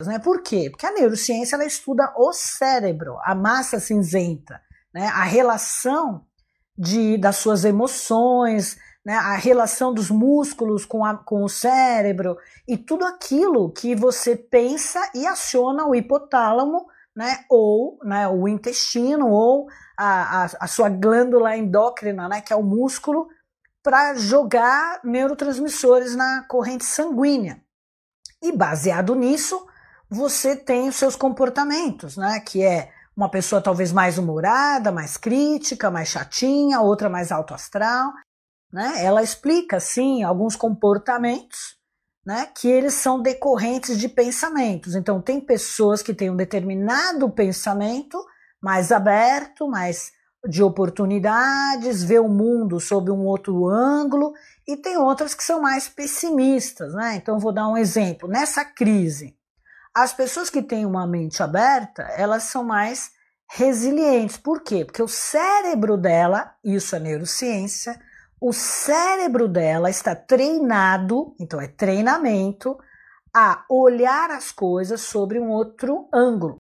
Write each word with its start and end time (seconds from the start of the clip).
Né? 0.00 0.18
Por 0.18 0.42
quê? 0.42 0.68
Porque 0.70 0.86
a 0.86 0.92
neurociência 0.92 1.56
ela 1.56 1.64
estuda 1.64 2.12
o 2.16 2.32
cérebro, 2.32 3.18
a 3.22 3.34
massa 3.34 3.78
cinzenta, 3.78 4.60
né? 4.94 5.06
a 5.08 5.24
relação 5.24 6.24
de, 6.76 7.18
das 7.18 7.36
suas 7.36 7.64
emoções, 7.64 8.78
né? 9.04 9.14
a 9.14 9.36
relação 9.36 9.92
dos 9.92 10.10
músculos 10.10 10.86
com, 10.86 11.04
a, 11.04 11.16
com 11.16 11.44
o 11.44 11.48
cérebro 11.48 12.38
e 12.66 12.78
tudo 12.78 13.04
aquilo 13.04 13.70
que 13.70 13.94
você 13.94 14.34
pensa 14.34 14.98
e 15.14 15.26
aciona 15.26 15.86
o 15.86 15.94
hipotálamo 15.94 16.86
né, 17.14 17.44
ou 17.50 17.98
né, 18.02 18.26
o 18.26 18.48
intestino, 18.48 19.28
ou 19.28 19.68
a, 19.96 20.44
a, 20.44 20.50
a, 20.60 20.66
sua 20.66 20.88
glândula 20.88 21.56
endócrina, 21.56 22.28
né, 22.28 22.40
que 22.40 22.52
é 22.52 22.56
o 22.56 22.62
músculo, 22.62 23.28
para 23.82 24.14
jogar 24.14 25.00
neurotransmissores 25.04 26.16
na 26.16 26.44
corrente 26.48 26.84
sanguínea. 26.84 27.62
E 28.42 28.50
baseado 28.50 29.14
nisso, 29.14 29.66
você 30.12 30.54
tem 30.54 30.88
os 30.88 30.96
seus 30.96 31.16
comportamentos, 31.16 32.16
né, 32.16 32.38
que 32.40 32.62
é 32.62 32.90
uma 33.16 33.30
pessoa 33.30 33.62
talvez 33.62 33.92
mais 33.92 34.18
humorada, 34.18 34.92
mais 34.92 35.16
crítica, 35.16 35.90
mais 35.90 36.08
chatinha, 36.08 36.80
outra 36.80 37.08
mais 37.08 37.32
alto 37.32 37.54
astral. 37.54 38.12
Né? 38.72 39.04
Ela 39.04 39.22
explica, 39.22 39.80
sim, 39.80 40.22
alguns 40.22 40.54
comportamentos 40.54 41.76
né, 42.24 42.46
que 42.54 42.68
eles 42.68 42.94
são 42.94 43.20
decorrentes 43.20 43.98
de 43.98 44.08
pensamentos. 44.08 44.94
Então, 44.94 45.20
tem 45.20 45.40
pessoas 45.40 46.02
que 46.02 46.14
têm 46.14 46.30
um 46.30 46.36
determinado 46.36 47.28
pensamento 47.30 48.22
mais 48.60 48.92
aberto, 48.92 49.66
mais 49.66 50.12
de 50.48 50.62
oportunidades, 50.62 52.02
vê 52.02 52.18
o 52.18 52.28
mundo 52.28 52.80
sob 52.80 53.10
um 53.10 53.24
outro 53.24 53.68
ângulo, 53.68 54.32
e 54.66 54.76
tem 54.76 54.96
outras 54.96 55.34
que 55.34 55.42
são 55.42 55.60
mais 55.60 55.88
pessimistas. 55.88 56.94
Né? 56.94 57.16
Então, 57.16 57.38
vou 57.38 57.52
dar 57.52 57.68
um 57.68 57.76
exemplo. 57.76 58.28
Nessa 58.28 58.64
crise, 58.64 59.36
as 59.94 60.12
pessoas 60.12 60.48
que 60.48 60.62
têm 60.62 60.86
uma 60.86 61.06
mente 61.06 61.42
aberta, 61.42 62.02
elas 62.16 62.44
são 62.44 62.64
mais 62.64 63.12
resilientes. 63.50 64.36
Por 64.36 64.62
quê? 64.62 64.84
Porque 64.84 65.02
o 65.02 65.08
cérebro 65.08 65.96
dela, 65.96 66.54
isso 66.64 66.96
é 66.96 66.98
neurociência, 66.98 68.00
o 68.40 68.52
cérebro 68.52 69.46
dela 69.46 69.90
está 69.90 70.16
treinado, 70.16 71.34
então 71.38 71.60
é 71.60 71.68
treinamento, 71.68 72.76
a 73.34 73.64
olhar 73.68 74.30
as 74.30 74.50
coisas 74.50 75.02
sobre 75.02 75.38
um 75.38 75.48
outro 75.48 76.08
ângulo. 76.12 76.50